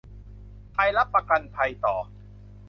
[0.71, 1.95] ไทยรับประกันภัยต่อ